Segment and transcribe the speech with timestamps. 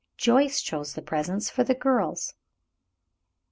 [0.17, 2.33] Joyce chose the presents for the girls.